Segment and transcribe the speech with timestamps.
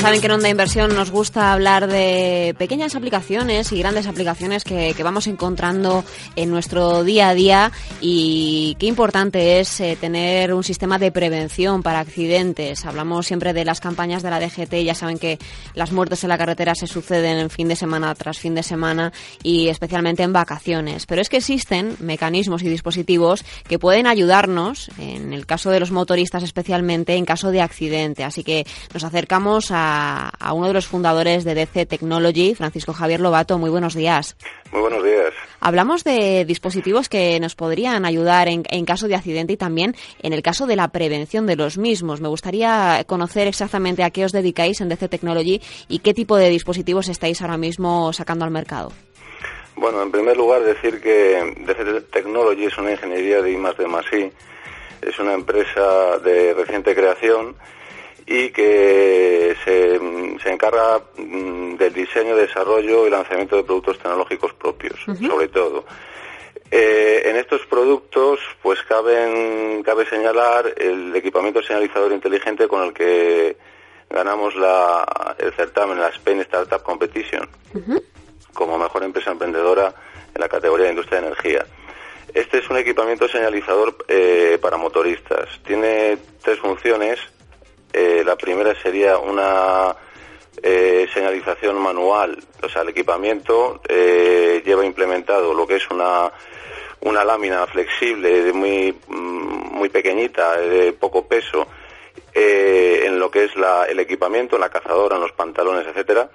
[0.00, 4.94] saben que en Onda Inversión nos gusta hablar de pequeñas aplicaciones y grandes aplicaciones que,
[5.02, 6.04] vamos encontrando
[6.36, 11.82] en nuestro día a día y qué importante es eh, tener un sistema de prevención
[11.82, 12.84] para accidentes.
[12.84, 15.38] Hablamos siempre de las campañas de la DGT, ya saben que
[15.74, 19.12] las muertes en la carretera se suceden en fin de semana tras fin de semana
[19.42, 21.06] y especialmente en vacaciones.
[21.06, 25.90] Pero es que existen mecanismos y dispositivos que pueden ayudarnos, en el caso de los
[25.90, 28.22] motoristas especialmente, en caso de accidente.
[28.22, 33.20] Así que nos acercamos a a, uno de los fundadores de DC Technology, Francisco Javier
[33.20, 33.58] Lobato.
[33.58, 34.36] Muy buenos días.
[34.72, 35.32] Muy buenos días.
[35.60, 40.42] Hablamos de dispositivos que nos podrían ayudar en, caso de accidente y también en el
[40.42, 42.20] caso de la prevención de los mismos.
[42.20, 46.48] Me gustaría conocer exactamente a qué os dedicáis en DC Technology y qué tipo de
[46.48, 48.92] dispositivos estáis ahora mismo sacando al mercado.
[49.76, 54.32] Bueno, en primer lugar decir que DC Technology es una ingeniería de I de
[55.02, 57.54] Es una empresa de reciente creación
[58.30, 59.98] y que se,
[60.42, 65.86] se, encarga mm, del diseño, desarrollo y lanzamiento de productos tecnológicos propios, sobre todo.
[66.70, 73.56] Eh, en estos productos, pues caben, cabe señalar el equipamiento señalizador inteligente con el que
[74.10, 77.48] ganamos la, el certamen, la Spain Startup Competition,
[78.52, 79.94] como mejor empresa emprendedora
[80.34, 81.64] en la categoría de industria de energía.
[82.34, 85.48] Este es un equipamiento señalizador eh, para motoristas.
[85.64, 87.18] Tiene tres funciones
[87.92, 89.94] eh, la primera sería una
[90.62, 96.30] eh, señalización manual, o sea, el equipamiento eh, lleva implementado lo que es una,
[97.00, 101.66] una lámina flexible, muy, mm, muy pequeñita, de poco peso,
[102.34, 103.52] en lo que es
[103.88, 106.30] el equipamiento, en la cazadora, en los pantalones, etcétera,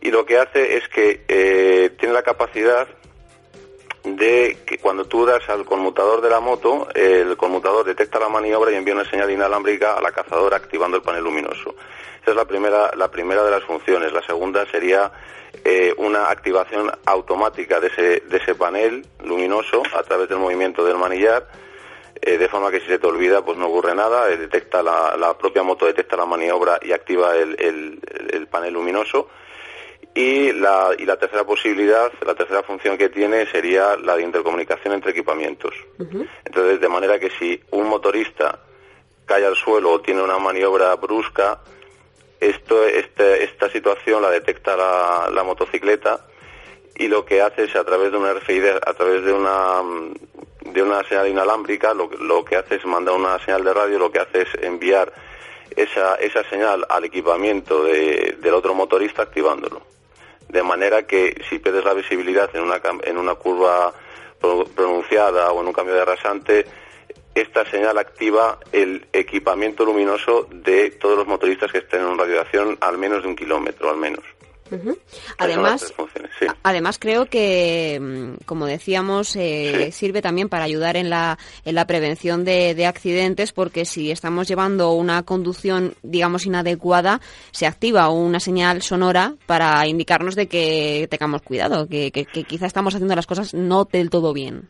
[0.00, 2.88] y lo que hace es que tiene la capacidad
[4.04, 8.72] de que cuando tú das al conmutador de la moto, el conmutador detecta la maniobra
[8.72, 11.74] y envía una señal inalámbrica a la cazadora activando el panel luminoso.
[12.20, 14.12] Esa es la primera, la primera de las funciones.
[14.12, 15.10] La segunda sería
[15.64, 20.98] eh, una activación automática de ese, de ese panel luminoso a través del movimiento del
[20.98, 21.46] manillar,
[22.20, 24.30] eh, de forma que si se te olvida, pues no ocurre nada.
[24.30, 29.28] Eh, detecta la, la, propia moto detecta la maniobra y activa el, el panel luminoso
[30.14, 34.94] y la, y la tercera posibilidad, la tercera función que tiene sería la de intercomunicación
[34.94, 35.74] entre equipamientos.
[36.44, 38.58] Entonces, de manera que si un motorista
[39.24, 41.60] cae al suelo o tiene una maniobra brusca,
[42.40, 46.26] esto, este, esta situación la detecta la, motocicleta
[46.96, 49.80] y lo que hace es a través de una RFID, a través de una
[50.60, 54.10] de una señal inalámbrica, lo, lo que hace es mandar una señal de radio, lo
[54.10, 55.12] que hace es enviar
[55.76, 59.82] esa, esa señal al equipamiento del otro motorista activándolo
[60.52, 63.92] de manera que si pierdes la visibilidad en una, en una curva
[64.74, 66.66] pronunciada o en un cambio de rasante,
[67.34, 72.34] esta señal activa el equipamiento luminoso de todos los motoristas que estén en un radio
[72.34, 74.24] de acción al menos de un kilómetro, al menos.
[75.38, 75.92] Además,
[76.62, 81.86] además creo que, mm, como decíamos, eh, sirve también para ayudar en la, en la
[81.86, 87.20] prevención de, accidentes, porque si estamos llevando una conducción, digamos, inadecuada,
[87.52, 92.94] se activa una señal sonora para indicarnos de que tengamos cuidado, que, que, quizá estamos
[92.94, 94.68] haciendo las cosas no del todo bien.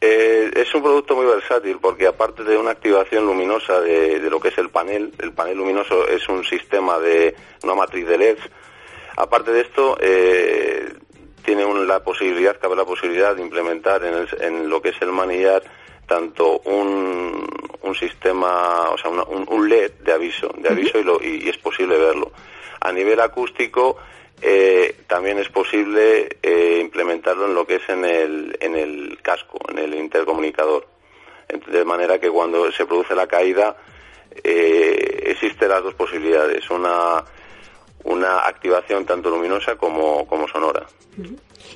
[0.00, 4.40] Eh, es un producto muy versátil porque aparte de una activación luminosa de, de, lo
[4.40, 8.50] que es el panel, el panel luminoso es un sistema de una matriz de LEDs
[9.16, 10.92] Aparte de esto, eh,
[11.44, 15.62] tiene la posibilidad, cabe la posibilidad de implementar en, lo que es el manillar
[16.06, 17.44] tanto un,
[17.98, 22.32] sistema, o sea, un, LED de aviso, de aviso y, es posible verlo.
[22.80, 23.98] A nivel acústico,
[24.42, 29.58] eh, también es posible eh, implementarlo en lo que es en el, en el casco,
[29.68, 30.88] en el intercomunicador.
[31.68, 33.76] De manera que cuando se produce la caída,
[34.42, 36.68] existen las dos posibilidades.
[36.68, 37.24] Una
[38.04, 40.86] una activación tanto luminosa como, como sonora.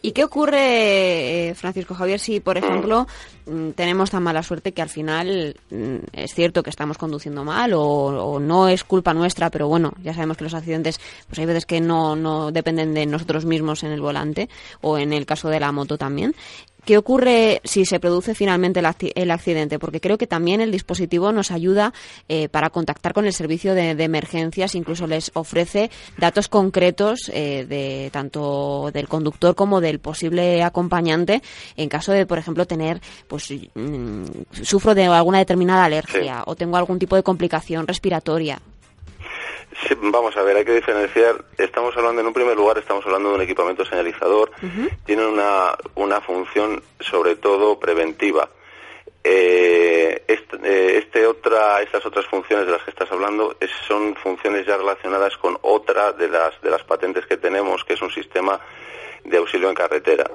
[0.00, 2.64] ¿Y qué ocurre, eh, Francisco Javier, si, por mm.
[2.64, 3.06] ejemplo,
[3.46, 7.72] mm, tenemos tan mala suerte que al final mm, es cierto que estamos conduciendo mal
[7.74, 11.66] o, no es culpa nuestra, pero bueno, ya sabemos que los accidentes, pues hay veces
[11.66, 14.48] que no, no dependen de nosotros mismos en el volante
[14.80, 16.34] o en el caso de la moto también.
[16.84, 18.80] ¿Qué ocurre si se produce finalmente
[19.14, 19.78] el, accidente?
[19.78, 21.94] Porque creo que también el dispositivo nos ayuda
[22.28, 28.10] eh, para contactar con el servicio de, emergencias, incluso les ofrece datos concretos eh, de
[28.12, 31.42] tanto del conductor como del posible acompañante
[31.76, 34.24] en caso de, por ejemplo, tener, pues, mm,
[34.62, 38.60] sufro de alguna determinada alergia o tengo algún tipo de complicación respiratoria
[40.02, 41.44] vamos a ver, hay que diferenciar.
[41.58, 44.50] Estamos hablando, en un primer lugar, estamos hablando de un equipamiento señalizador.
[45.04, 48.48] Tiene una, una función, sobre todo, preventiva.
[49.26, 53.56] Eh, este, este, otra, estas otras funciones de las que estás hablando
[53.88, 58.02] son funciones ya relacionadas con otra de las, de las patentes que tenemos, que es
[58.02, 58.60] un sistema
[59.24, 60.30] de auxilio en carretera.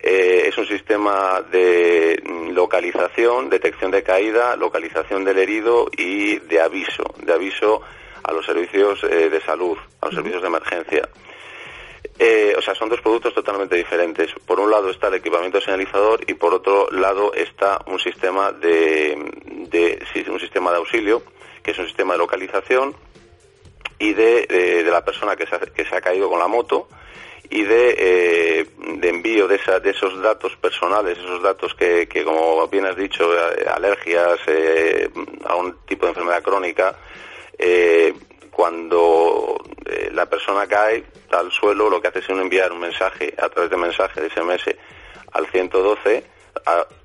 [0.00, 2.22] Eh, es un sistema de
[2.52, 7.82] localización, detección de caída, localización del herido y de aviso, de aviso
[8.24, 11.08] a los servicios eh, de salud, a los servicios de emergencia.
[12.18, 14.32] Eh, o sea, son dos productos totalmente diferentes.
[14.46, 19.16] Por un lado está el equipamiento señalizador y por otro lado está un sistema de,
[20.28, 21.22] un sistema de auxilio,
[21.62, 22.94] que es un sistema de localización
[23.98, 26.88] y de, la persona que se, ha, que se, ha, caído con la moto
[27.48, 28.66] y de, eh,
[29.02, 33.28] envío de, de, esos datos personales, esos datos que, que como bien has dicho,
[33.72, 34.40] alergias,
[35.44, 36.96] a un tipo de enfermedad crónica,
[37.58, 38.14] eh,
[38.50, 39.56] cuando
[39.86, 43.70] eh, la persona cae al suelo, lo que hace es enviar un mensaje a través
[43.70, 44.74] de mensaje de SMS
[45.32, 46.24] al 112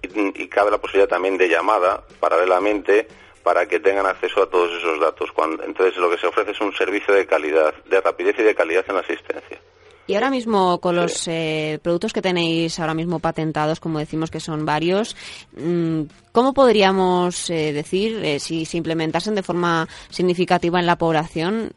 [0.02, 3.08] y, cabe la posibilidad también de llamada paralelamente
[3.44, 5.32] para que tengan acceso a todos esos datos.
[5.64, 8.84] entonces lo que se ofrece es un servicio de calidad, de rapidez y de calidad
[8.88, 9.60] en la asistencia.
[10.08, 14.40] Y ahora mismo, con los eh, productos que tenéis ahora mismo patentados, como decimos que
[14.40, 15.18] son varios,
[15.58, 21.74] mm, ¿cómo podríamos eh, decir, eh, si se implementasen de forma significativa en la población,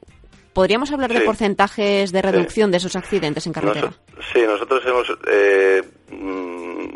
[0.53, 3.93] ¿Podríamos hablar de porcentajes de reducción de esos accidentes en carretera?
[4.33, 5.07] sí, nosotros hemos.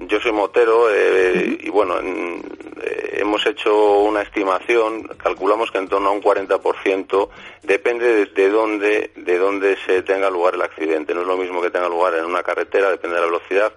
[0.09, 1.99] Yo soy motero y bueno,
[3.25, 7.29] hemos hecho una estimación, calculamos que en torno a un 40%
[7.63, 11.15] depende de, dónde, de dónde se tenga lugar el accidente.
[11.15, 13.73] No es lo mismo que tenga lugar en una carretera, depende de la velocidad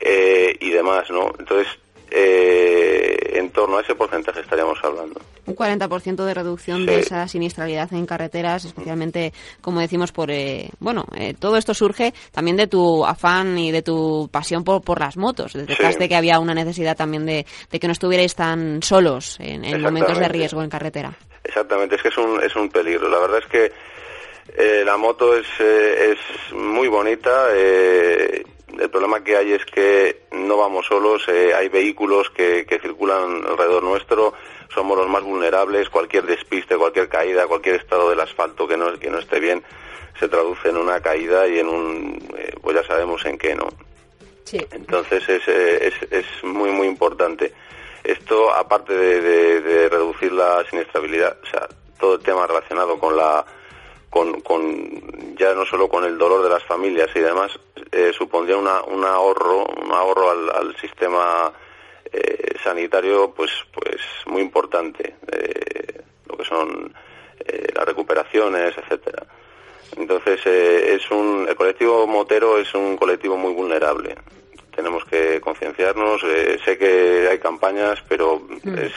[0.00, 1.32] eh, y demás, ¿no?
[1.38, 1.68] Entonces,
[2.10, 5.20] eh, en torno a ese porcentaje estaríamos hablando.
[5.46, 10.30] Un 40% de reducción de esa siniestralidad en carreteras, especialmente, como decimos, por.
[10.30, 14.82] Eh, bueno, eh, todo esto surge también de tu afán y de tu pasión por,
[14.82, 18.82] por las motos, detrás de que había una necesidad también de, que no estuvierais tan
[18.82, 21.16] solos en, en momentos de riesgo en carretera.
[21.44, 23.08] Exactamente, es que es un, es un peligro.
[23.08, 23.72] La verdad es que
[24.56, 26.18] eh, la moto es, es
[26.52, 27.48] muy bonita.
[27.52, 28.42] Eh,
[28.78, 33.82] el problema que hay es que no vamos solos, eh, hay vehículos que, circulan alrededor
[33.82, 34.34] nuestro,
[34.72, 39.10] somos los más vulnerables, cualquier despiste, cualquier caída, cualquier estado del asfalto que no, que
[39.10, 39.62] no esté bien,
[40.18, 43.68] se traduce en una caída y en un, eh, pues ya sabemos en qué, ¿no?
[44.44, 44.64] Sí.
[44.70, 47.52] Entonces es, eh, es, es muy, muy importante.
[48.04, 53.44] Esto, aparte de reducir la siniestrabilidad, o sea, todo el tema relacionado con la
[54.10, 57.52] con, con, ya no solo con el dolor de las familias y demás,
[57.92, 61.52] eh, supondría una, un ahorro, un ahorro al, al sistema
[62.10, 66.92] eh, sanitario pues, pues muy importante, eh, lo que son
[67.74, 69.24] las recuperaciones, etcétera.
[69.96, 74.16] Entonces, es un, el colectivo motero es un colectivo muy vulnerable.
[74.74, 76.20] Tenemos que concienciarnos.
[76.62, 78.78] sé que hay campañas, pero mm.
[78.78, 78.92] es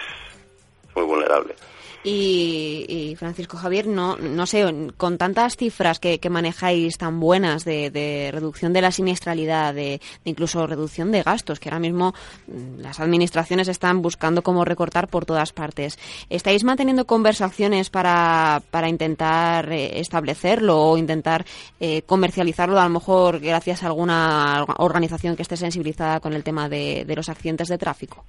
[0.95, 1.55] muy vulnerable.
[2.03, 4.65] Y, Francisco Javier, no, no sé,
[4.98, 11.12] con tantas cifras que, manejáis tan buenas de, reducción de la siniestralidad, de, incluso reducción
[11.12, 12.13] de gastos, que ahora mismo
[12.48, 18.89] mm, las administraciones están buscando cómo recortar por todas partes, ¿estáis manteniendo conversaciones para, para
[18.89, 21.46] intentar eh, establecerlo o intentar
[21.79, 26.70] eh, comercializarlo, a lo mejor gracias a alguna organización que esté sensibilizada con el tema
[26.70, 28.25] de, de los accidentes de tráfico?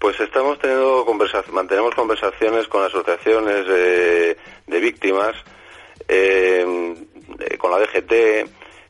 [0.00, 1.04] Pues estamos teniendo
[1.52, 5.34] mantenemos conversaciones con asociaciones de, víctimas,
[6.08, 6.94] eh,
[7.38, 8.12] eh, con la DGT,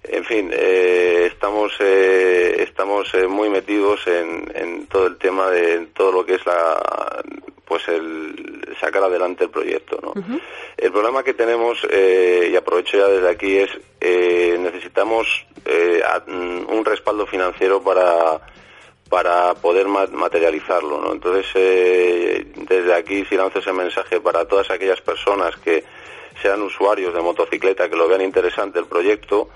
[0.04, 6.34] en fin, eh, estamos estamos muy metidos en, todo el tema de todo lo que
[6.34, 7.22] es la
[7.64, 9.98] pues el sacar adelante el proyecto.
[10.02, 10.12] ¿no?
[10.76, 13.70] El problema que tenemos, y aprovecho ya desde aquí, es
[14.60, 15.46] necesitamos
[16.26, 18.40] un respaldo financiero para
[19.14, 21.00] para poder materializarlo.
[21.00, 21.12] ¿no?
[21.12, 25.84] Entonces, eh, desde aquí sí lanzo ese mensaje para todas aquellas personas que
[26.42, 29.50] sean usuarios de motocicleta, que lo vean interesante el proyecto,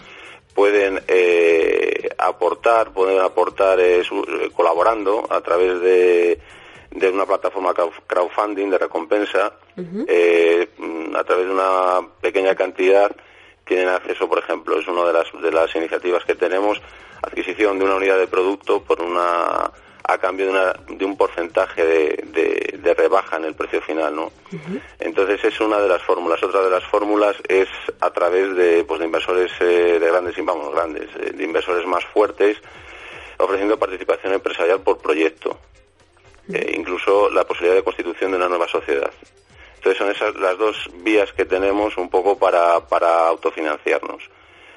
[0.54, 4.04] pueden eh, aportar, pueden aportar eh,
[4.54, 6.38] colaborando a través de,
[6.92, 7.74] de, una plataforma
[8.06, 13.10] crowdfunding de recompensa, a través de una pequeña cantidad
[13.68, 16.80] tienen acceso, por ejemplo, es una de las, de las iniciativas que tenemos,
[17.22, 19.70] adquisición de una unidad de producto por una
[20.10, 24.32] a cambio de, una, de un porcentaje de, de, rebaja en el precio final, ¿no?
[24.98, 26.42] Entonces es una de las fórmulas.
[26.42, 27.68] Otra de las fórmulas es
[28.00, 32.02] a través de, pues, de inversores eh, de grandes, vamos, grandes, eh, de inversores más
[32.06, 32.56] fuertes,
[33.36, 35.58] ofreciendo participación empresarial por proyecto,
[36.50, 39.12] eh, incluso la posibilidad de constitución de una nueva sociedad.
[39.78, 44.22] Entonces son esas las dos vías que tenemos un poco para, para autofinanciarnos,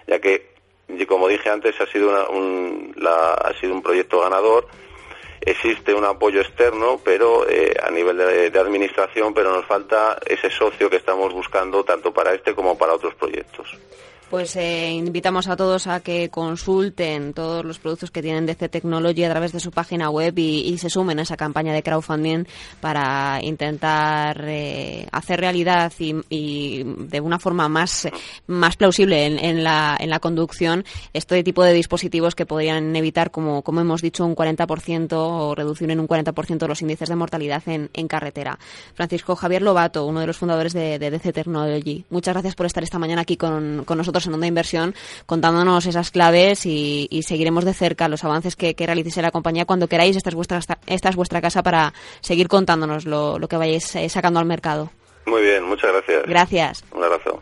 [0.07, 0.51] ya que,
[1.07, 4.67] como dije antes, ha sido, un, ha sido un proyecto ganador
[5.41, 10.89] existe un apoyo externo, pero eh, a nivel de, administración, pero nos falta ese socio
[10.89, 13.75] que estamos buscando tanto para este como para otros proyectos.
[14.31, 19.25] Pues eh, invitamos a todos a que consulten todos los productos que tienen DC Technology
[19.25, 22.45] a través de su página web y, se sumen a esa campaña de crowdfunding
[22.79, 28.07] para intentar eh, hacer realidad y, de una forma más,
[28.47, 33.63] más plausible en, la, en la conducción este tipo de dispositivos que podrían evitar, como,
[33.63, 37.89] como hemos dicho, un 40% o reducir en un 40% los índices de mortalidad en,
[37.93, 38.57] en, carretera.
[38.93, 42.81] Francisco Javier Lobato, uno de los fundadores de, de DC Technology, muchas gracias por estar
[42.81, 47.73] esta mañana aquí con, con nosotros en Onda Inversión contándonos esas claves y, seguiremos de
[47.73, 50.15] cerca los avances que, que realice la compañía cuando queráis.
[50.15, 54.09] Esta es vuestra, esta es vuestra casa para seguir contándonos lo, lo que vayáis eh,
[54.09, 54.89] sacando al mercado.
[55.25, 56.23] Muy bien, muchas gracias.
[56.25, 56.83] Gracias.
[56.93, 57.41] Un abrazo.